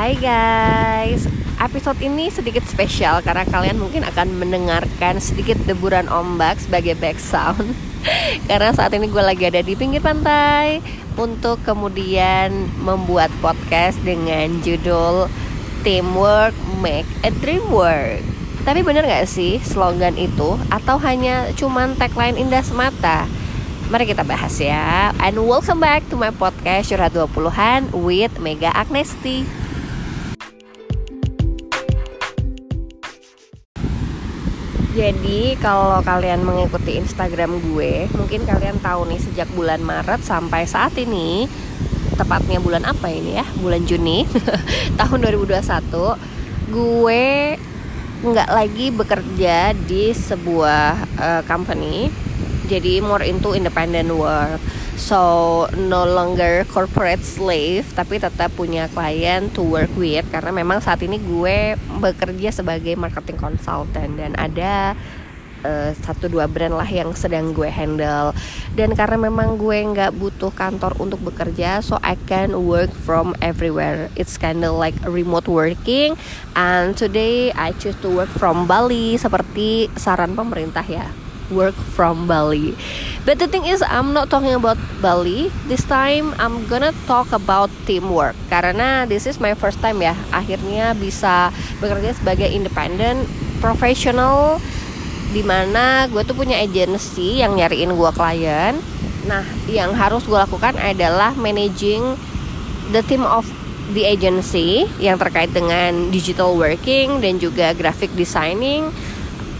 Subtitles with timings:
[0.00, 1.28] Hai guys,
[1.60, 7.76] episode ini sedikit spesial karena kalian mungkin akan mendengarkan sedikit deburan ombak sebagai background.
[8.48, 10.80] Karena saat ini gue lagi ada di pinggir pantai
[11.20, 12.48] Untuk kemudian
[12.80, 15.28] membuat podcast dengan judul
[15.84, 18.24] Teamwork Make a Dream Work.
[18.64, 20.56] Tapi bener gak sih slogan itu?
[20.72, 23.28] Atau hanya cuman tagline indah semata?
[23.92, 25.12] Mari kita bahas ya.
[25.20, 29.60] And welcome back to my podcast Curhat 20-an with Mega Agnesti
[35.00, 40.92] Jadi kalau kalian mengikuti Instagram gue, mungkin kalian tahu nih sejak bulan Maret sampai saat
[41.00, 41.48] ini,
[42.20, 43.48] tepatnya bulan apa ini ya?
[43.64, 44.28] Bulan Juni
[45.00, 45.56] tahun 2021,
[46.68, 47.24] gue
[48.28, 52.12] nggak lagi bekerja di sebuah uh, company,
[52.68, 54.60] jadi more into independent work
[55.00, 60.28] so no longer corporate slave tapi tetap punya klien to work with.
[60.28, 64.92] Karena memang saat ini gue bekerja sebagai marketing consultant dan ada
[65.64, 68.36] uh, satu dua brand lah yang sedang gue handle.
[68.76, 74.12] Dan karena memang gue nggak butuh kantor untuk bekerja so I can work from everywhere.
[74.20, 76.20] It's kinda like remote working.
[76.52, 82.72] And today I choose to work from Bali seperti saran pemerintah ya work from Bali.
[83.26, 85.52] But the thing is, I'm not talking about Bali.
[85.68, 88.38] This time, I'm gonna talk about teamwork.
[88.48, 93.28] Karena this is my first time ya, akhirnya bisa bekerja sebagai independent
[93.60, 94.58] professional
[95.30, 98.74] di mana gue tuh punya agency yang nyariin gue klien.
[99.28, 102.02] Nah, yang harus gue lakukan adalah managing
[102.90, 103.46] the team of
[103.94, 108.90] the agency yang terkait dengan digital working dan juga graphic designing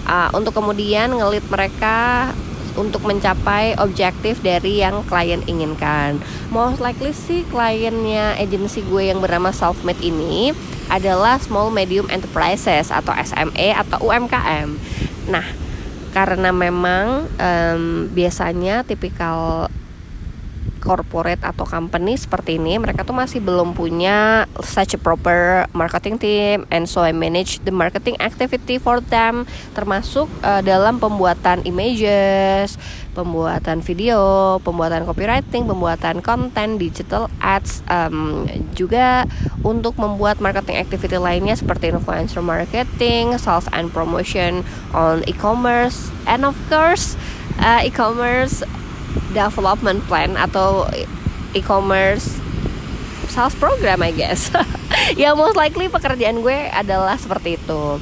[0.06, 2.30] uh, untuk kemudian ngelit mereka
[2.78, 6.22] untuk mencapai objektif dari yang klien inginkan.
[6.54, 10.54] Most likely sih kliennya agensi gue yang bernama Selfmade ini
[10.90, 14.68] adalah small medium enterprises atau SME atau UMKM.
[15.30, 15.46] Nah,
[16.10, 19.70] karena memang um, biasanya tipikal
[20.80, 26.64] corporate atau company seperti ini mereka tuh masih belum punya such a proper marketing team
[26.73, 29.45] and so I manage the marketing activity for them
[29.77, 32.80] termasuk uh, dalam pembuatan images,
[33.13, 39.29] pembuatan video, pembuatan copywriting, pembuatan konten digital ads um, juga
[39.61, 44.64] untuk membuat marketing activity lainnya seperti influencer marketing, sales and promotion
[44.96, 47.14] on e-commerce and of course
[47.61, 48.64] uh, e-commerce
[49.32, 50.86] development plan atau
[51.54, 52.38] e-commerce
[53.30, 54.50] sales program I guess.
[55.16, 57.98] Ya most likely pekerjaan gue adalah seperti itu.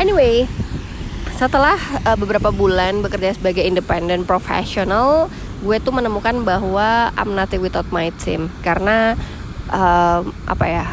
[0.00, 0.48] Anyway
[1.38, 5.30] setelah uh, beberapa bulan bekerja sebagai independent professional
[5.62, 8.50] gue tuh menemukan bahwa I'm nothing without my team.
[8.62, 9.14] Karena
[9.70, 10.86] uh, apa ya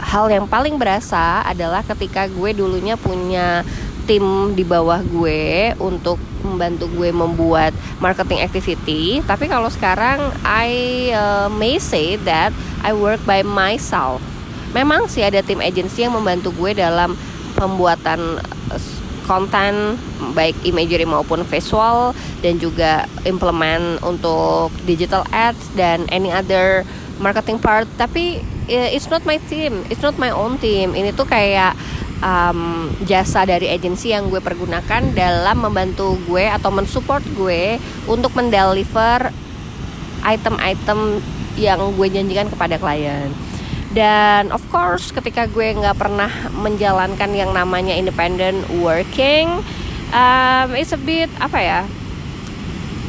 [0.00, 3.62] hal yang paling berasa adalah ketika gue dulunya punya
[4.04, 9.20] tim di bawah gue untuk membantu gue membuat marketing activity.
[9.24, 10.70] Tapi kalau sekarang I
[11.12, 14.24] uh, may say that I work by myself.
[14.72, 17.18] Memang sih ada tim agency yang membantu gue dalam
[17.58, 18.40] pembuatan
[18.70, 18.82] uh,
[19.30, 19.94] konten
[20.34, 22.10] baik imagery maupun visual
[22.42, 26.82] dan juga implement untuk digital ads dan any other
[27.22, 27.86] marketing part.
[27.94, 29.86] Tapi uh, it's not my team.
[29.86, 30.98] It's not my own team.
[30.98, 31.78] Ini tuh kayak
[32.20, 37.76] um, jasa dari agensi yang gue pergunakan dalam membantu gue atau mensupport gue
[38.08, 39.32] untuk mendeliver
[40.24, 41.20] item-item
[41.56, 43.32] yang gue janjikan kepada klien.
[43.90, 49.50] Dan of course ketika gue nggak pernah menjalankan yang namanya independent working
[50.14, 51.80] um, it's a bit apa ya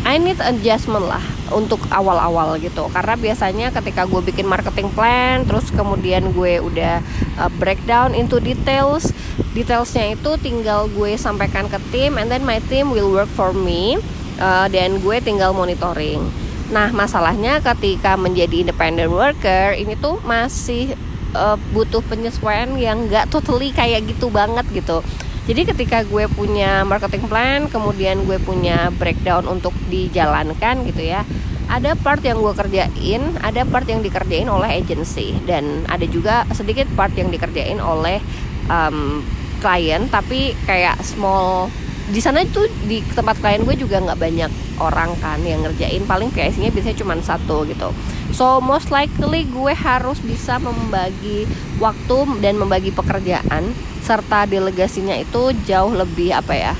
[0.01, 1.21] I need adjustment lah
[1.51, 2.87] untuk awal-awal gitu.
[2.89, 7.03] Karena biasanya ketika gue bikin marketing plan terus kemudian gue udah
[7.37, 9.11] uh, breakdown into details
[9.51, 13.99] detailsnya itu tinggal gue sampaikan ke tim and then my team will work for me
[14.39, 16.23] uh, dan gue tinggal monitoring.
[16.71, 20.95] Nah masalahnya ketika menjadi independent worker ini tuh masih
[21.35, 25.03] uh, butuh penyesuaian yang gak totally kayak gitu banget gitu.
[25.41, 31.25] Jadi ketika gue punya marketing plan kemudian gue punya breakdown untuk dijalankan gitu ya
[31.71, 35.31] ada part yang gue kerjain ada part yang dikerjain oleh agency.
[35.47, 38.19] Dan ada juga sedikit part yang dikerjain oleh
[38.67, 39.23] um,
[39.63, 41.71] klien tapi kayak small.
[42.11, 44.51] Di sana itu di tempat klien gue juga nggak banyak
[44.83, 46.03] orang kan yang ngerjain.
[46.03, 47.95] Paling PIC-nya biasanya cuma satu gitu.
[48.35, 51.47] So most likely gue harus bisa membagi
[51.79, 53.71] waktu dan membagi pekerjaan
[54.03, 56.73] serta delegasinya itu jauh lebih apa ya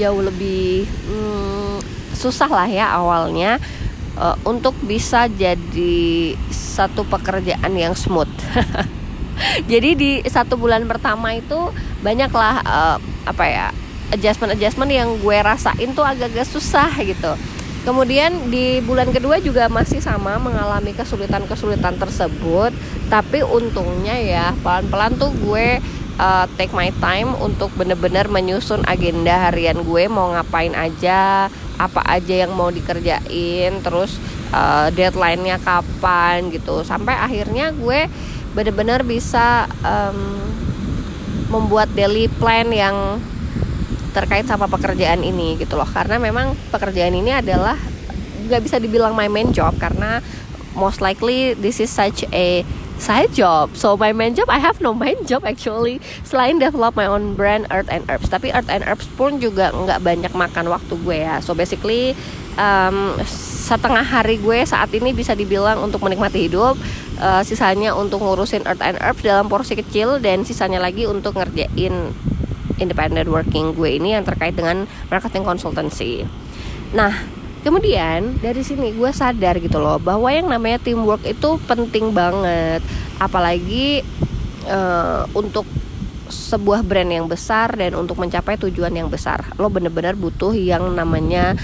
[0.00, 1.84] jauh lebih hmm,
[2.16, 3.60] susah lah ya awalnya
[4.16, 8.30] uh, untuk bisa jadi satu pekerjaan yang smooth.
[9.70, 11.56] Jadi di satu bulan pertama itu
[12.04, 13.66] banyaklah uh, apa ya
[14.12, 17.32] adjustment adjustment yang gue rasain tuh agak-agak susah gitu.
[17.82, 22.70] Kemudian di bulan kedua juga masih sama mengalami kesulitan-kesulitan tersebut.
[23.10, 25.82] Tapi untungnya ya pelan-pelan tuh gue
[26.18, 31.48] uh, take my time untuk bener-bener menyusun agenda harian gue mau ngapain aja
[31.80, 34.20] apa aja yang mau dikerjain terus
[34.52, 36.84] uh, deadline-nya kapan gitu.
[36.84, 38.06] Sampai akhirnya gue
[38.52, 40.38] bener-bener bisa um,
[41.48, 43.20] membuat daily plan yang
[44.12, 45.88] terkait sama pekerjaan ini gitu loh.
[45.88, 47.76] Karena memang pekerjaan ini adalah
[48.42, 50.20] nggak bisa dibilang my main job karena
[50.76, 52.66] most likely this is such a
[52.98, 53.76] side job.
[53.76, 56.00] So my main job I have no main job actually.
[56.24, 58.28] Selain develop my own brand Earth and Herbs.
[58.28, 61.40] Tapi Earth and Herbs pun juga nggak banyak makan waktu gue ya.
[61.40, 62.12] So basically
[62.58, 63.16] um,
[63.64, 66.76] setengah hari gue saat ini bisa dibilang untuk menikmati hidup.
[67.22, 72.10] Uh, sisanya untuk ngurusin Earth and Herbs dalam porsi kecil dan sisanya lagi untuk ngerjain
[72.82, 76.26] independent working gue ini yang terkait dengan marketing consultancy.
[76.92, 77.14] Nah,
[77.62, 82.82] kemudian dari sini gue sadar gitu loh bahwa yang namanya teamwork itu penting banget,
[83.16, 84.02] apalagi
[84.66, 85.64] uh, untuk
[86.32, 89.52] sebuah brand yang besar dan untuk mencapai tujuan yang besar.
[89.60, 91.56] Lo bener-bener butuh yang namanya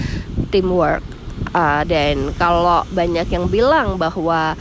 [0.53, 1.03] teamwork.
[1.49, 4.53] Uh, dan kalau banyak yang bilang bahwa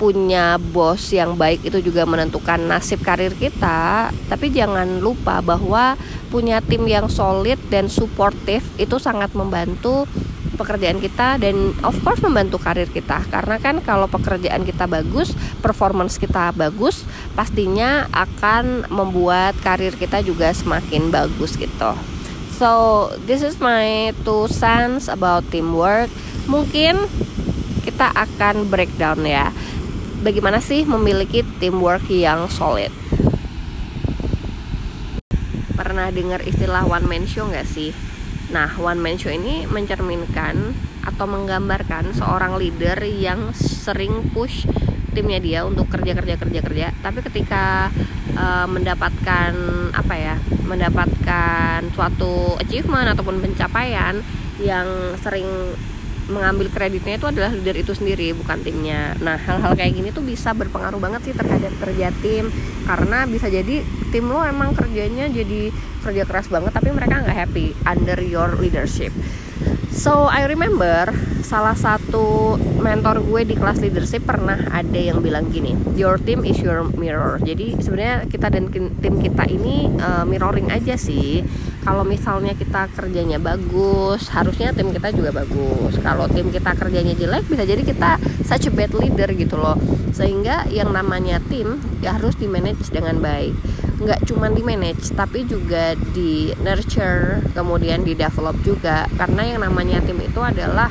[0.00, 5.94] punya bos yang baik itu juga menentukan nasib karir kita, tapi jangan lupa bahwa
[6.26, 10.08] punya tim yang solid dan suportif itu sangat membantu
[10.54, 15.32] pekerjaan kita dan of course membantu karir kita karena kan kalau pekerjaan kita bagus,
[15.64, 21.92] performance kita bagus, pastinya akan membuat karir kita juga semakin bagus gitu.
[22.56, 26.12] So, this is my two cents about teamwork.
[26.46, 27.10] Mungkin
[27.82, 29.50] kita akan breakdown ya
[30.22, 32.94] bagaimana sih memiliki teamwork yang solid?
[35.74, 37.90] Pernah dengar istilah one man show nggak sih?
[38.52, 44.68] Nah, one man show ini mencerminkan atau menggambarkan seorang leader yang sering push
[45.16, 46.86] timnya dia untuk kerja kerja kerja kerja.
[47.00, 47.88] Tapi ketika
[48.36, 49.52] uh, mendapatkan
[49.96, 50.36] apa ya
[50.68, 54.20] mendapatkan suatu achievement ataupun pencapaian
[54.60, 55.48] yang sering
[56.30, 59.18] mengambil kreditnya itu adalah leader itu sendiri bukan timnya.
[59.18, 62.50] Nah hal-hal kayak gini tuh bisa berpengaruh banget sih terhadap kerja tim.
[62.86, 63.82] Karena bisa jadi
[64.12, 65.72] tim lo emang kerjanya jadi
[66.02, 69.14] kerja keras banget tapi mereka nggak happy under your leadership
[69.92, 71.12] So I remember
[71.44, 76.56] salah satu mentor gue di kelas leadership pernah ada yang bilang gini, your team is
[76.64, 77.36] your mirror.
[77.44, 81.44] Jadi sebenarnya kita dan tim kita ini uh, mirroring aja sih.
[81.84, 86.00] Kalau misalnya kita kerjanya bagus, harusnya tim kita juga bagus.
[86.00, 88.16] Kalau tim kita kerjanya jelek, bisa jadi kita
[88.48, 89.76] such a bad leader gitu loh.
[90.16, 93.52] Sehingga yang namanya tim ya harus di manage dengan baik
[94.02, 99.06] nggak cuma di manage tapi juga di nurture kemudian di develop juga.
[99.14, 100.90] Karena yang namanya tim itu adalah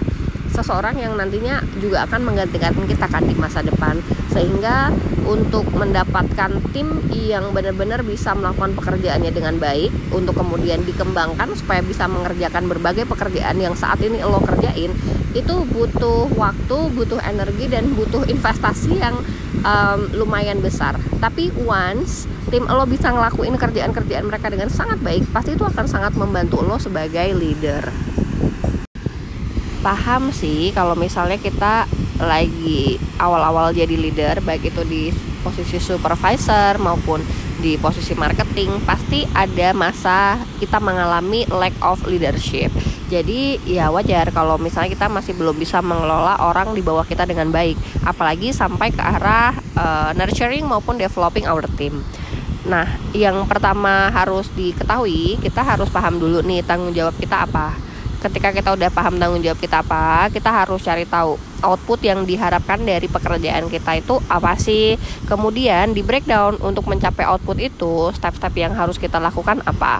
[0.51, 3.99] seseorang yang nantinya juga akan menggantikan kita kan di masa depan.
[4.31, 4.91] Sehingga
[5.27, 12.09] untuk mendapatkan tim yang benar-benar bisa melakukan pekerjaannya dengan baik untuk kemudian dikembangkan supaya bisa
[12.09, 14.91] mengerjakan berbagai pekerjaan yang saat ini lo kerjain
[15.31, 19.15] itu butuh waktu, butuh energi dan butuh investasi yang
[19.61, 20.97] um, lumayan besar.
[21.17, 26.13] Tapi once tim lo bisa ngelakuin kerjaan-kerjaan mereka dengan sangat baik, pasti itu akan sangat
[26.17, 27.89] membantu lo sebagai leader
[29.81, 31.89] paham sih kalau misalnya kita
[32.21, 35.03] lagi awal-awal jadi leader baik itu di
[35.41, 37.17] posisi supervisor maupun
[37.61, 42.69] di posisi marketing pasti ada masa kita mengalami lack of leadership
[43.11, 47.51] jadi ya wajar kalau misalnya kita masih belum bisa mengelola orang di bawah kita dengan
[47.51, 47.75] baik.
[48.07, 51.99] Apalagi sampai ke arah uh, nurturing maupun developing our team.
[52.63, 57.75] Nah, yang pertama harus diketahui, kita harus paham dulu nih tanggung jawab kita apa.
[58.23, 62.79] Ketika kita udah paham tanggung jawab kita apa kita harus cari tahu output yang diharapkan
[62.79, 64.95] dari pekerjaan kita itu apa sih.
[65.27, 69.99] Kemudian di breakdown untuk mencapai output itu step-step yang harus kita lakukan apa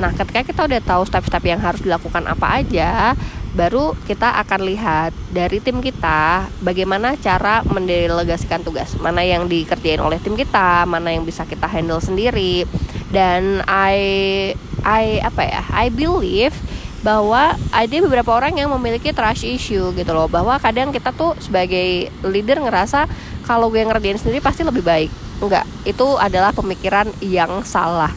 [0.00, 3.12] nah ketika kita udah tahu step-step yang harus dilakukan apa aja
[3.50, 8.94] baru kita akan lihat dari tim kita bagaimana cara mendelegasikan tugas.
[9.02, 12.66] Mana yang dikerjain oleh tim kita mana yang bisa kita handle sendiri.
[13.10, 13.98] Dan I
[14.86, 16.54] I apa ya I believe
[17.02, 20.30] bahwa ada beberapa orang yang memiliki trust issue gitu loh.
[20.30, 23.10] Bahwa kadang kita tuh sebagai leader ngerasa
[23.42, 25.10] kalau gue ngerjain sendiri pasti lebih baik.
[25.42, 28.14] Enggak itu adalah pemikiran yang salah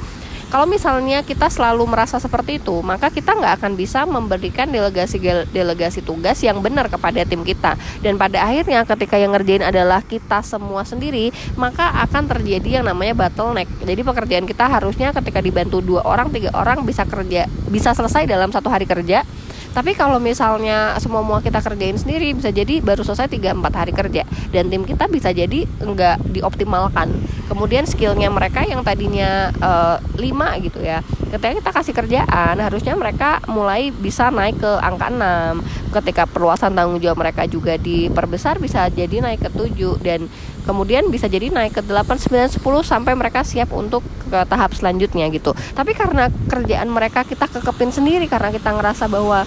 [0.53, 5.17] kalau misalnya kita selalu merasa seperti itu maka kita nggak akan bisa memberikan delegasi
[5.49, 7.73] delegasi tugas yang benar kepada tim kita.
[8.05, 13.17] Dan pada akhirnya ketika yang ngerjain adalah kita semua sendiri maka akan terjadi yang namanya
[13.17, 13.65] bottleneck.
[13.81, 18.53] Jadi pekerjaan kita harusnya ketika dibantu dua orang tiga orang bisa kerja bisa selesai dalam
[18.53, 19.25] satu hari kerja.
[19.73, 24.21] Tapi kalau misalnya semua semua kita kerjain sendiri bisa jadi baru selesai 3-4 hari kerja.
[24.53, 27.09] Dan tim kita bisa jadi enggak dioptimalkan
[27.53, 33.37] kemudian skillnya mereka yang tadinya uh, 5 gitu ya ketika kita kasih kerjaan harusnya mereka
[33.45, 39.21] mulai bisa naik ke angka 6 ketika perluasan tanggung jawab mereka juga diperbesar bisa jadi
[39.21, 40.25] naik ke 7 dan
[40.65, 45.29] kemudian bisa jadi naik ke 8, 9, 10 sampai mereka siap untuk ke tahap selanjutnya
[45.29, 45.51] gitu.
[45.75, 49.45] Tapi karena kerjaan mereka kita kekepin sendiri karena kita ngerasa bahwa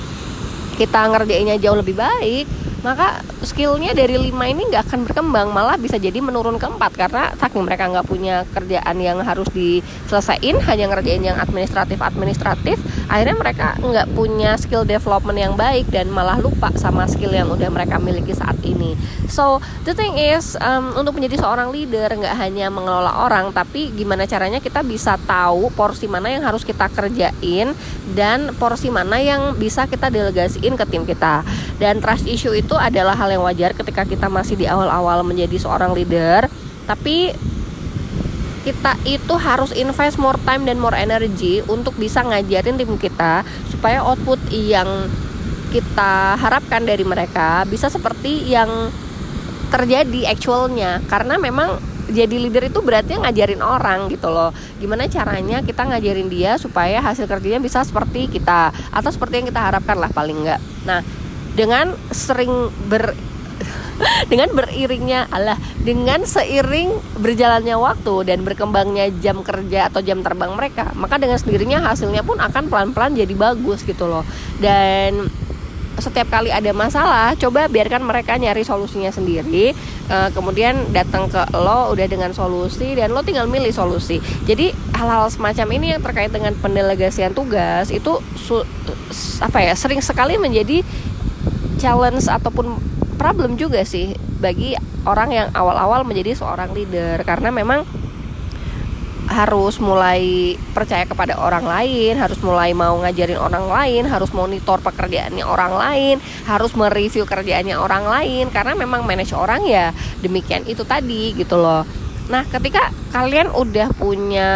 [0.76, 2.46] kita ngerjainnya jauh lebih baik
[2.86, 6.94] maka skillnya dari lima ini nggak akan berkembang malah bisa jadi menurun ke empat.
[6.94, 12.78] Karena saking mereka nggak punya kerjaan yang harus diselesaikan hanya ngerjain yang administratif administratif
[13.10, 17.66] akhirnya mereka nggak punya skill development yang baik dan malah lupa sama skill yang udah
[17.66, 18.94] mereka miliki saat ini.
[19.26, 24.28] So the thing is um, untuk menjadi seorang leader nggak hanya mengelola orang tapi gimana
[24.28, 27.74] caranya kita bisa tahu porsi mana yang harus kita kerjain
[28.14, 31.42] dan porsi mana yang bisa kita delegasiin ke tim kita.
[31.76, 35.92] Dan trust issue itu adalah hal yang wajar ketika kita masih di awal-awal menjadi seorang
[35.92, 36.46] leader.
[36.86, 37.34] Tapi
[38.66, 44.02] kita itu harus invest more time dan more energy untuk bisa ngajarin tim kita supaya
[44.02, 45.06] output yang
[45.70, 48.90] kita harapkan dari mereka bisa seperti yang
[49.70, 51.02] terjadi actualnya.
[51.06, 54.54] Karena memang jadi leader itu berarti ngajarin orang gitu loh.
[54.78, 59.62] Gimana caranya kita ngajarin dia supaya hasil kerjanya bisa seperti kita atau seperti yang kita
[59.62, 61.02] harapkan lah paling enggak nah
[61.56, 63.16] dengan sering ber
[64.30, 70.92] dengan beriringnya Allah dengan seiring berjalannya waktu dan berkembangnya jam kerja atau jam terbang mereka
[70.92, 74.22] maka dengan sendirinya hasilnya pun akan pelan-pelan jadi bagus gitu loh.
[74.60, 75.32] Dan
[75.96, 79.72] setiap kali ada masalah coba biarkan mereka nyari solusinya sendiri
[80.12, 84.20] uh, kemudian datang ke lo udah dengan solusi dan lo tinggal milih solusi.
[84.44, 88.60] Jadi hal-hal semacam ini yang terkait dengan pendelegasian tugas itu su,
[89.40, 90.84] apa ya sering sekali menjadi
[91.86, 92.82] challenge ataupun
[93.14, 94.74] problem juga sih bagi
[95.06, 97.86] orang yang awal-awal menjadi seorang leader karena memang
[99.26, 105.42] harus mulai percaya kepada orang lain, harus mulai mau ngajarin orang lain, harus monitor pekerjaannya
[105.42, 106.16] orang lain,
[106.46, 109.90] harus mereview kerjaannya orang lain karena memang manage orang ya
[110.22, 111.82] demikian itu tadi gitu loh.
[112.26, 114.50] Nah, ketika kalian udah punya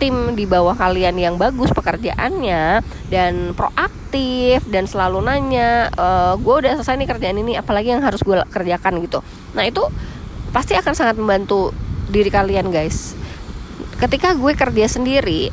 [0.00, 2.80] tim di bawah kalian yang bagus pekerjaannya
[3.12, 8.00] dan proaktif dan selalu nanya e, eh, gue udah selesai nih kerjaan ini apalagi yang
[8.00, 9.20] harus gue kerjakan gitu.
[9.52, 9.84] Nah itu
[10.56, 11.76] pasti akan sangat membantu
[12.08, 13.12] diri kalian guys.
[14.00, 15.52] Ketika gue kerja sendiri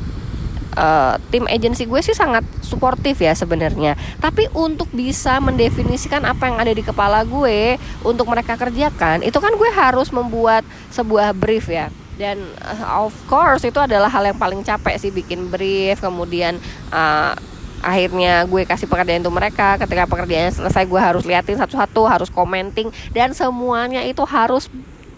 [0.72, 3.94] uh, tim agensi gue sih sangat suportif ya sebenarnya.
[4.16, 9.52] Tapi untuk bisa mendefinisikan apa yang ada di kepala gue untuk mereka kerjakan, itu kan
[9.52, 14.60] gue harus membuat sebuah brief ya dan uh, of course itu adalah hal yang paling
[14.66, 16.58] capek sih bikin brief kemudian
[16.90, 17.32] uh,
[17.78, 19.78] akhirnya gue kasih pekerjaan untuk mereka.
[19.78, 24.66] Ketika pekerjaannya selesai gue harus liatin satu-satu harus commenting dan semuanya itu harus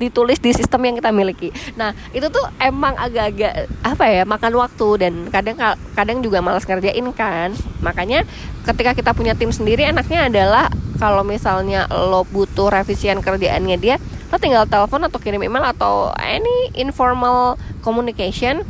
[0.01, 1.53] ditulis di sistem yang kita miliki.
[1.77, 5.57] Nah itu tuh emang agak-agak apa ya makan waktu dan kadang
[5.93, 7.53] kadang juga malas ngerjain kan.
[7.85, 8.25] Makanya
[8.65, 13.97] ketika kita punya tim sendiri enaknya adalah kalau misalnya lo butuh revisian kerjaannya dia
[14.31, 18.63] lo tinggal telepon atau kirim email atau any informal communication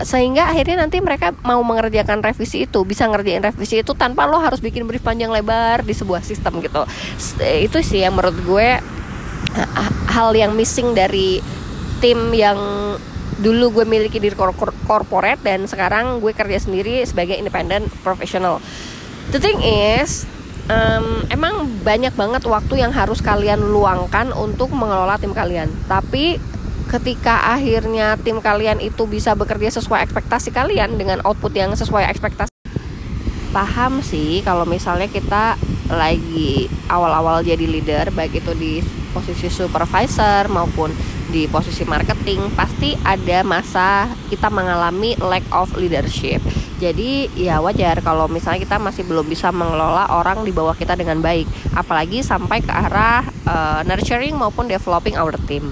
[0.00, 4.58] sehingga akhirnya nanti mereka mau mengerjakan revisi itu bisa ngerjain revisi itu tanpa lo harus
[4.64, 6.82] bikin brief panjang lebar di sebuah sistem gitu
[7.60, 8.68] itu sih yang menurut gue
[10.08, 11.40] hal yang missing dari
[12.00, 12.58] tim yang
[13.42, 14.30] dulu gue miliki di
[14.86, 18.62] corporate dan sekarang gue kerja sendiri sebagai independent professional
[19.34, 20.28] the thing is
[20.68, 25.70] um, emang banyak banget waktu yang harus kalian luangkan untuk mengelola tim kalian.
[25.88, 26.38] Tapi
[26.90, 32.52] ketika akhirnya tim kalian itu bisa bekerja sesuai ekspektasi kalian dengan output yang sesuai ekspektasi
[33.52, 35.60] paham sih kalau misalnya kita
[35.92, 38.72] lagi awal-awal jadi leader baik itu di
[39.12, 40.90] posisi supervisor maupun
[41.28, 46.40] di posisi marketing pasti ada masa kita mengalami lack of leadership
[46.82, 51.22] jadi ya wajar kalau misalnya kita masih belum bisa mengelola orang di bawah kita dengan
[51.22, 51.46] baik,
[51.78, 55.70] apalagi sampai ke arah uh, nurturing maupun developing our team.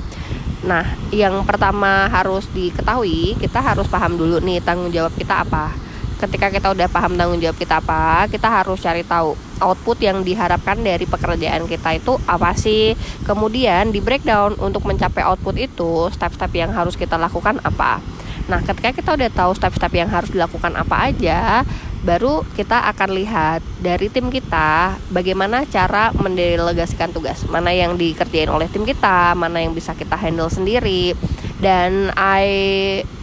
[0.63, 5.75] Nah, yang pertama harus diketahui, kita harus paham dulu nih tanggung jawab kita apa.
[6.23, 10.81] Ketika kita udah paham tanggung jawab kita apa, kita harus cari tahu output yang diharapkan
[10.81, 12.97] dari pekerjaan kita itu apa sih.
[13.29, 18.03] Kemudian di breakdown untuk mencapai output itu, step-step yang harus kita lakukan apa?
[18.51, 21.63] Nah, ketika kita udah tahu step-step yang harus dilakukan apa aja,
[22.01, 27.45] baru kita akan lihat dari tim kita bagaimana cara mendelegasikan tugas.
[27.47, 31.13] Mana yang dikerjain oleh tim kita mana yang bisa kita handle sendiri.
[31.61, 32.49] Dan I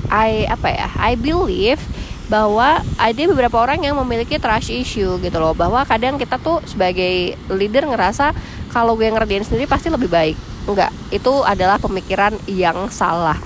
[0.08, 0.88] I apa ya?
[1.02, 1.82] I believe
[2.28, 7.40] bahwa ada beberapa orang yang memiliki trust issue gitu loh bahwa kadang kita tuh sebagai
[7.48, 8.36] leader ngerasa
[8.72, 10.36] kalau gue ngerjain sendiri pasti lebih baik.
[10.68, 13.40] Enggak itu adalah pemikiran yang salah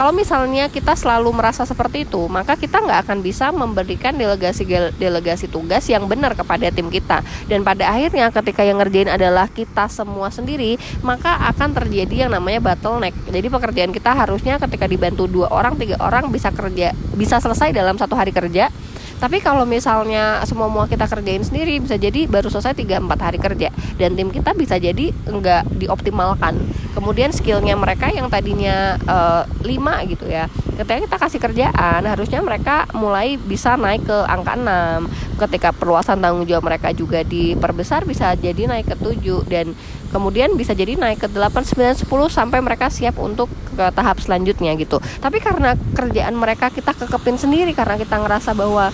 [0.00, 4.64] kalau misalnya kita selalu merasa seperti itu, maka kita nggak akan bisa memberikan delegasi
[4.96, 7.20] delegasi tugas yang benar kepada tim kita.
[7.44, 12.64] Dan pada akhirnya ketika yang ngerjain adalah kita semua sendiri, maka akan terjadi yang namanya
[12.64, 13.12] bottleneck.
[13.28, 18.00] Jadi pekerjaan kita harusnya ketika dibantu dua orang, tiga orang bisa kerja, bisa selesai dalam
[18.00, 18.72] satu hari kerja
[19.20, 23.68] tapi kalau misalnya semua semua kita kerjain sendiri bisa jadi baru selesai 3-4 hari kerja.
[24.00, 26.56] Dan tim kita bisa jadi enggak dioptimalkan.
[26.96, 30.48] Kemudian skillnya mereka yang tadinya uh, eh, 5 gitu ya
[30.80, 36.48] ketika kita kasih kerjaan harusnya mereka mulai bisa naik ke angka 6 ketika perluasan tanggung
[36.48, 39.76] jawab mereka juga diperbesar bisa jadi naik ke 7 dan
[40.08, 44.74] kemudian bisa jadi naik ke 8, 9, 10 sampai mereka siap untuk ke tahap selanjutnya
[44.74, 44.98] gitu.
[45.22, 48.90] Tapi karena kerjaan mereka kita kekepin sendiri karena kita ngerasa bahwa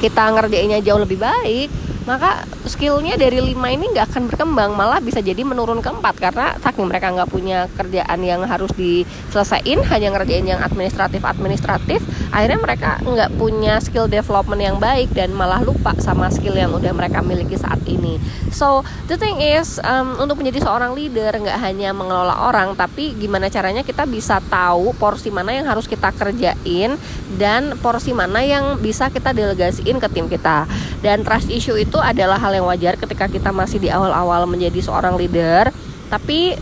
[0.00, 1.68] kita ngerjainnya jauh lebih baik
[2.08, 6.14] maka skillnya dari lima ini nggak akan berkembang malah bisa jadi menurun ke empat.
[6.16, 12.00] Karena saking mereka nggak punya kerjaan yang harus diselesaikan hanya ngerjain yang administratif administratif
[12.30, 16.94] akhirnya mereka nggak punya skill development yang baik dan malah lupa sama skill yang udah
[16.94, 18.16] mereka miliki saat ini.
[18.54, 23.50] So the thing is um, untuk menjadi seorang leader nggak hanya mengelola orang tapi gimana
[23.50, 26.94] caranya kita bisa tahu porsi mana yang harus kita kerjain
[27.36, 30.66] dan porsi mana yang bisa kita delegasiin ke tim kita.
[31.02, 35.18] Dan trust issue itu adalah hal yang wajar ketika kita masih di awal-awal menjadi seorang
[35.18, 35.72] leader
[36.10, 36.58] tapi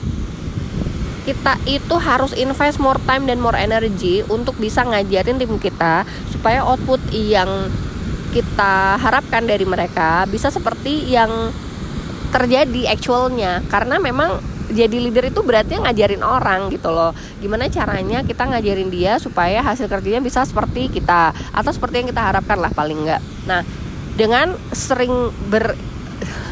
[1.29, 6.65] kita itu harus invest more time dan more energy untuk bisa ngajarin tim kita supaya
[6.65, 7.69] output yang
[8.33, 11.53] kita harapkan dari mereka bisa seperti yang
[12.33, 13.61] terjadi actualnya.
[13.69, 14.41] Karena memang
[14.73, 17.13] jadi leader itu berarti ngajarin orang gitu loh.
[17.45, 22.25] Gimana caranya kita ngajarin dia supaya hasil kerjanya bisa seperti kita atau seperti yang kita
[22.25, 23.65] harapkan lah paling enggak nah
[24.19, 25.79] dengan sering ber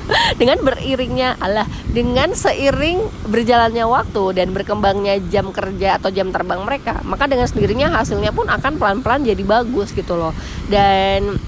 [0.40, 7.02] dengan beriringnya Allah dengan seiring berjalannya waktu dan berkembangnya jam kerja atau jam terbang mereka
[7.02, 10.34] maka dengan sendirinya hasilnya pun akan pelan-pelan jadi bagus gitu loh.
[10.70, 11.38] Dan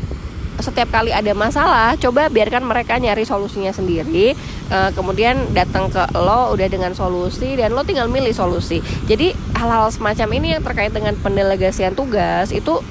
[0.58, 4.34] setiap kali ada masalah coba biarkan mereka nyari solusinya sendiri
[4.74, 8.82] uh, kemudian datang ke lo udah dengan solusi dan lo tinggal milih solusi.
[9.06, 12.82] Jadi hal-hal semacam ini yang terkait dengan pendelegasian tugas itu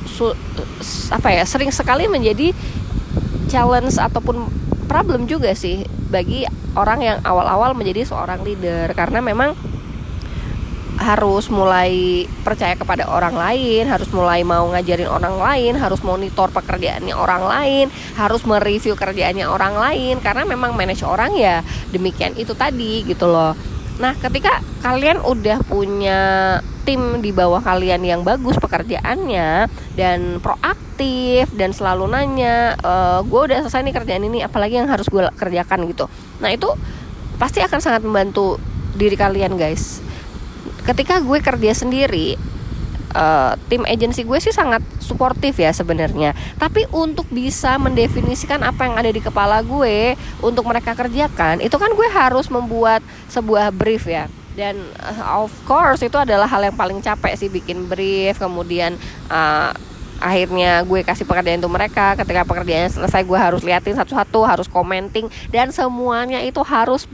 [1.11, 2.55] apa ya sering sekali menjadi
[3.51, 4.47] challenge ataupun
[4.87, 9.53] problem juga sih bagi orang yang awal-awal menjadi seorang leader karena memang
[10.97, 17.13] harus mulai percaya kepada orang lain, harus mulai mau ngajarin orang lain, harus monitor pekerjaannya
[17.13, 17.85] orang lain,
[18.17, 21.61] harus mereview kerjaannya orang lain karena memang manage orang ya
[21.93, 23.53] demikian itu tadi gitu loh.
[23.97, 26.19] Nah, ketika kalian udah punya
[26.87, 29.67] tim di bawah kalian yang bagus pekerjaannya
[29.99, 34.87] dan proaktif dan selalu nanya e, eh, gue udah selesai nih kerjaan ini apalagi yang
[34.87, 36.07] harus gue kerjakan gitu.
[36.39, 36.71] Nah itu
[37.35, 38.55] pasti akan sangat membantu
[38.95, 39.99] diri kalian guys.
[40.87, 42.39] Ketika gue kerja sendiri
[43.17, 46.37] uh, tim agensi gue sih sangat suportif ya sebenarnya.
[46.61, 50.13] Tapi untuk bisa mendefinisikan apa yang ada di kepala gue
[50.45, 53.01] untuk mereka kerjakan, itu kan gue harus membuat
[53.33, 54.73] sebuah brief ya dan
[55.05, 58.97] uh, of course itu adalah hal yang paling capek sih bikin brief kemudian
[59.29, 59.69] uh,
[60.17, 65.29] akhirnya gue kasih pekerjaan itu mereka ketika pekerjaannya selesai gue harus liatin satu-satu harus commenting
[65.53, 67.05] dan semuanya itu harus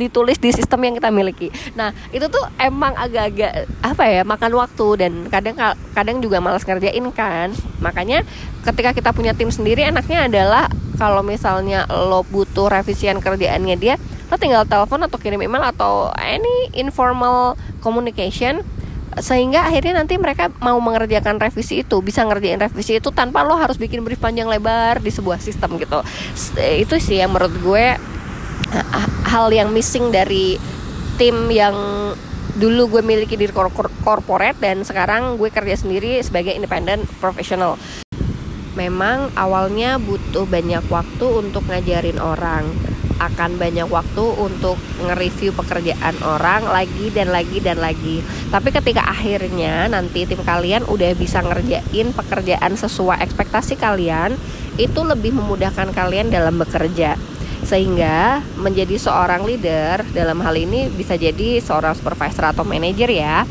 [0.00, 1.52] ditulis di sistem yang kita miliki.
[1.76, 5.56] Nah itu tuh emang agak-agak apa ya makan waktu dan kadang
[5.92, 7.52] kadang juga malas ngerjain kan.
[7.84, 8.24] Makanya
[8.64, 13.96] ketika kita punya tim sendiri enaknya adalah kalau misalnya lo butuh revisian kerjaannya dia
[14.30, 18.62] lo tinggal telepon atau kirim email atau any informal communication
[19.18, 23.74] sehingga akhirnya nanti mereka mau mengerjakan revisi itu bisa ngerjain revisi itu tanpa lo harus
[23.74, 25.98] bikin brief panjang lebar di sebuah sistem gitu
[26.78, 27.86] itu sih yang menurut gue
[29.26, 30.58] hal yang missing dari
[31.18, 31.74] tim yang
[32.56, 33.46] dulu gue miliki di
[34.02, 37.78] corporate dan sekarang gue kerja sendiri sebagai independent professional
[38.78, 42.66] memang awalnya butuh banyak waktu untuk ngajarin orang
[43.20, 48.24] akan banyak waktu untuk nge-review pekerjaan orang lagi dan lagi dan lagi.
[48.48, 54.40] Tapi ketika akhirnya nanti tim kalian udah bisa ngerjain pekerjaan sesuai ekspektasi kalian,
[54.80, 57.20] itu lebih memudahkan kalian dalam bekerja.
[57.70, 63.46] Sehingga menjadi seorang leader dalam hal ini bisa jadi seorang supervisor atau manajer ya.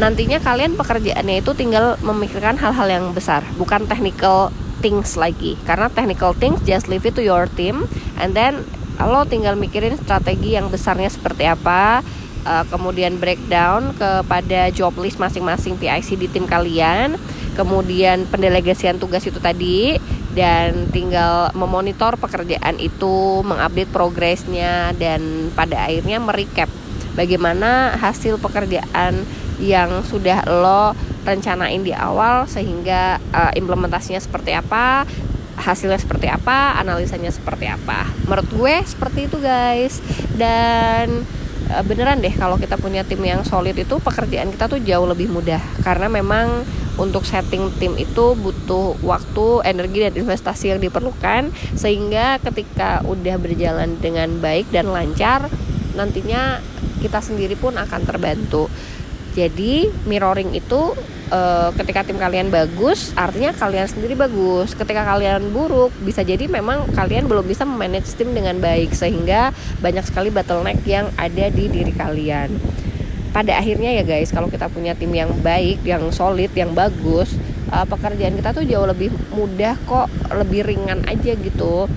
[0.00, 4.48] Nantinya kalian pekerjaannya itu tinggal memikirkan hal-hal yang besar bukan technical
[4.80, 5.60] things lagi.
[5.68, 7.84] Karena technical things just leave it to your team
[8.16, 8.64] and then
[8.96, 12.00] lo tinggal mikirin strategi yang besarnya seperti apa
[12.46, 17.18] uh, kemudian breakdown kepada job list masing-masing PIC di tim kalian
[17.58, 19.98] kemudian pendelegasian tugas itu tadi
[20.34, 26.66] dan tinggal memonitor pekerjaan itu mengupdate progresnya dan pada akhirnya merecap
[27.14, 29.22] bagaimana hasil pekerjaan
[29.62, 35.06] yang sudah lo rencanain di awal sehingga uh, implementasinya seperti apa
[35.54, 38.10] hasilnya seperti apa analisanya seperti apa.
[38.26, 40.02] Menurut gue seperti itu guys.
[40.34, 41.22] Dan
[41.70, 45.30] uh, beneran deh kalau kita punya tim yang solid itu pekerjaan kita tuh jauh lebih
[45.30, 45.62] mudah.
[45.86, 53.02] Karena memang untuk setting tim itu butuh waktu, energi dan investasi yang diperlukan sehingga ketika
[53.02, 55.50] udah berjalan dengan baik dan lancar
[55.94, 56.58] nantinya
[57.02, 58.66] kita sendiri pun akan terbantu.
[59.34, 60.94] Jadi mirroring itu
[61.26, 61.40] e,
[61.74, 64.78] ketika tim kalian bagus, artinya kalian sendiri bagus.
[64.78, 69.50] Ketika kalian buruk, bisa jadi memang kalian belum bisa memanage tim dengan baik sehingga
[69.82, 72.54] banyak sekali bottleneck yang ada di diri kalian.
[73.34, 77.34] Pada akhirnya ya guys, kalau kita punya tim yang baik, yang solid, yang bagus,
[77.66, 81.90] e, pekerjaan kita tuh jauh lebih mudah kok, lebih ringan aja gitu.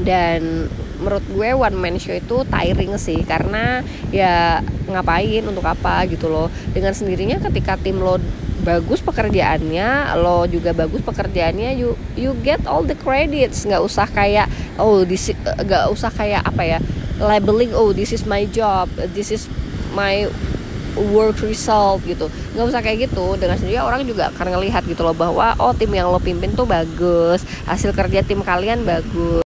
[0.00, 3.82] Dan menurut gue one man show itu tiring sih karena
[4.14, 8.22] ya ngapain untuk apa gitu loh dengan sendirinya ketika tim lo
[8.62, 14.46] bagus pekerjaannya lo juga bagus pekerjaannya you you get all the credits nggak usah kayak
[14.78, 16.78] oh this nggak usah kayak apa ya
[17.18, 18.86] labeling oh this is my job
[19.18, 19.50] this is
[19.98, 20.30] my
[20.96, 22.28] work result gitu.
[22.56, 23.36] Nggak usah kayak gitu.
[23.40, 26.68] Dengan sendiri orang juga akan ngelihat gitu loh bahwa oh tim yang lo pimpin tuh
[26.68, 27.44] bagus.
[27.64, 29.42] Hasil kerja tim kalian bagus.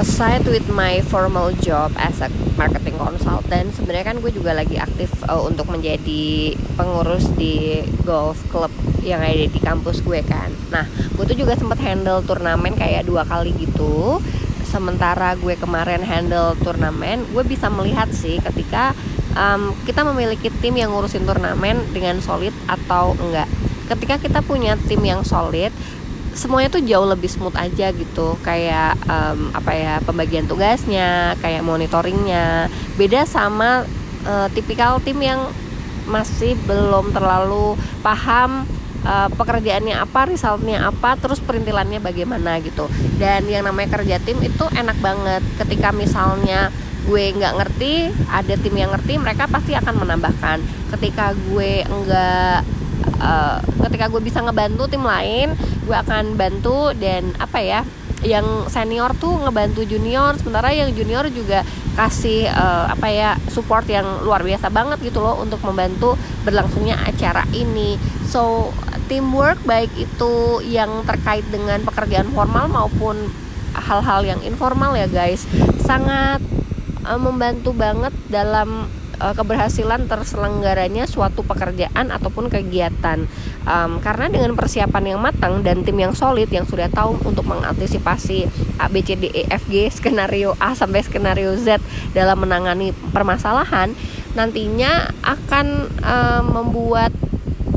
[0.00, 5.12] Aside with my formal job as a marketing consultant sebenarnya kan gue juga lagi aktif
[5.28, 8.72] uh, untuk menjadi pengurus di golf club
[9.04, 10.48] yang ada di kampus gue kan.
[10.72, 14.24] Nah gue tuh juga sempat handle turnamen kayak dua kali gitu.
[14.64, 18.96] Sementara gue kemarin handle turnamen gue bisa melihat sih ketika
[19.34, 23.46] um, kita memiliki tim yang ngurusin turnamen dengan solid atau enggak
[23.90, 25.74] ketika kita punya tim yang solid
[26.30, 32.70] semuanya tuh jauh lebih smooth aja gitu kayak um, apa ya pembagian tugasnya kayak monitoringnya
[32.94, 33.82] beda sama
[34.22, 35.42] uh, tipikal tim yang
[36.06, 38.66] masih belum terlalu paham
[39.04, 42.90] uh, pekerjaannya apa, resultnya apa, terus perintilannya bagaimana gitu.
[43.16, 45.42] Dan yang namanya kerja tim itu enak banget.
[45.60, 46.74] Ketika misalnya
[47.06, 50.58] gue nggak ngerti, ada tim yang ngerti, mereka pasti akan menambahkan.
[50.92, 52.66] Ketika gue enggak
[53.20, 53.58] uh,
[53.88, 55.52] ketika gue bisa ngebantu tim lain
[55.84, 57.80] gue akan bantu dan apa ya
[58.20, 61.64] yang senior tuh ngebantu junior sementara yang junior juga
[61.96, 67.48] kasih uh, apa ya support yang luar biasa banget gitu loh untuk membantu berlangsungnya acara
[67.56, 67.96] ini
[68.28, 68.76] so
[69.08, 73.16] teamwork baik itu yang terkait dengan pekerjaan formal maupun
[73.72, 75.48] hal-hal yang informal ya guys
[75.80, 76.44] sangat
[77.10, 78.86] uh, membantu banget dalam
[79.18, 83.26] uh, keberhasilan terselenggaranya suatu pekerjaan ataupun kegiatan.
[83.66, 88.46] Um, karena dengan persiapan yang matang dan tim yang solid yang sudah tahu untuk mengantisipasi
[88.78, 91.82] A B C D E F G skenario A sampai skenario Z
[92.16, 93.92] dalam menangani permasalahan
[94.32, 95.66] nantinya akan
[96.06, 97.10] um, membuat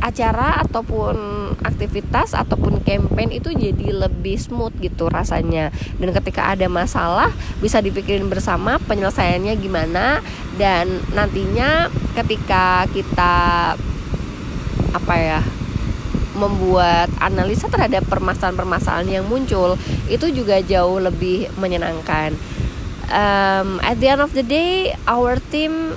[0.04, 1.16] acara ataupun
[1.64, 5.72] aktivitas ataupun campaign itu jadi lebih smooth gitu rasanya.
[5.96, 7.32] Dan ketika ada masalah
[7.64, 10.20] bisa dipikirin bersama penyelesaiannya gimana.
[10.60, 11.88] Dan nantinya
[12.20, 13.36] ketika kita
[14.94, 15.42] apa ya
[16.36, 19.80] membuat analisa terhadap permasalahan-permasalahan yang muncul
[20.12, 22.36] itu juga jauh lebih menyenangkan.
[23.14, 25.94] Um, at the end of the day our team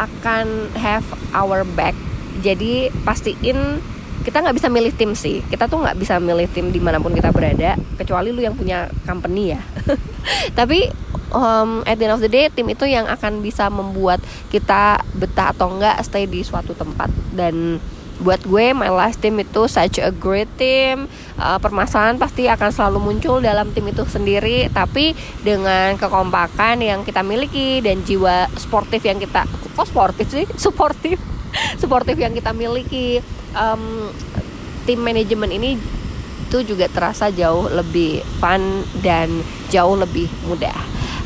[0.00, 1.92] akan have our back
[2.40, 3.82] jadi pastiin
[4.28, 5.40] kita nggak bisa milih tim sih.
[5.46, 8.90] Kita tuh nggak bisa milih tim di mana pun kita berada kecuali lu yang punya
[9.08, 9.60] company ya.
[10.58, 10.84] Tapi
[11.32, 14.20] um, at the end of the day tim itu yang akan bisa membuat
[14.52, 17.08] kita betah atau enggak stay di suatu tempat.
[17.32, 17.80] Dan
[18.18, 21.06] buat gue my last team itu such a great team.
[21.38, 24.66] Uh, permasalahan pasti akan selalu muncul dalam tim itu sendiri.
[24.68, 30.44] Tapi dengan kekompakan yang kita miliki dan jiwa sportif yang kita kok sportif sih?
[30.68, 31.37] Suportif
[31.80, 33.22] suportif yang kita miliki
[33.56, 34.12] um,
[34.88, 35.76] tim manajemen ini
[36.48, 39.28] itu juga terasa jauh lebih fun dan
[39.68, 40.76] jauh lebih mudah.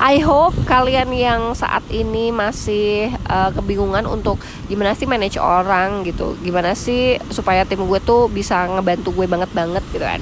[0.02, 6.34] I hope kalian yang saat ini masih uh, kebingungan untuk gimana sih manage orang gitu,
[6.42, 10.18] gimana sih supaya tim gue tuh bisa ngebantu gue banget banget gitu kan.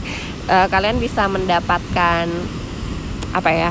[0.53, 2.29] Uh, kalian bisa mendapatkan
[3.33, 3.71] apa ya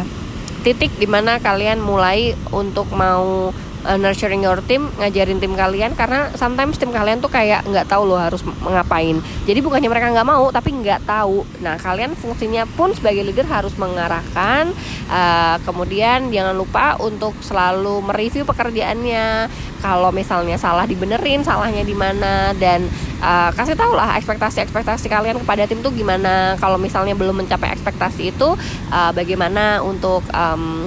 [0.65, 3.53] titik di mana kalian mulai untuk mau
[3.85, 8.09] uh, nurturing your team ngajarin tim kalian karena sometimes tim kalian tuh kayak nggak tahu
[8.09, 11.41] loh harus mengapain jadi bukannya mereka nggak mau tapi nggak tahu.
[11.65, 14.71] Nah kalian fungsinya pun sebagai leader harus mengarahkan
[15.09, 19.49] uh, kemudian jangan lupa untuk selalu mereview pekerjaannya.
[19.79, 22.83] Kalau misalnya salah dibenerin salahnya di mana dan
[23.23, 26.59] uh, kasih tau lah ekspektasi-ekspektasi kalian kepada tim tuh gimana.
[26.59, 28.59] Kalau misalnya belum mencapai ekspektasi itu
[28.91, 30.83] uh, bagaimana untuk um,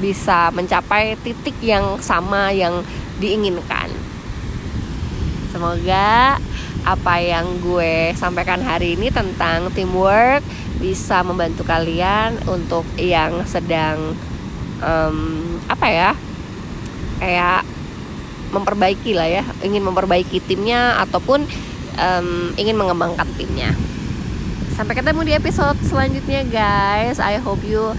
[0.00, 2.80] bisa mencapai titik yang sama yang
[3.20, 3.92] diinginkan.
[5.52, 6.40] Semoga
[6.80, 10.40] apa yang gue sampaikan hari ini tentang teamwork
[10.80, 14.16] bisa membantu kalian untuk yang sedang
[14.80, 15.18] um,
[15.68, 16.10] apa ya
[17.20, 17.68] kayak
[18.50, 21.44] memperbaiki lah ya ingin memperbaiki timnya ataupun
[22.00, 23.76] um, ingin mengembangkan timnya
[24.72, 27.92] sampai ketemu di episode selanjutnya guys I hope you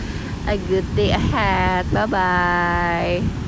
[0.46, 1.90] a good day ahead.
[1.92, 3.41] Bye bye.